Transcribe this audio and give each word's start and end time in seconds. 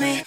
me. 0.00 0.24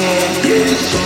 Yes. 0.00 0.98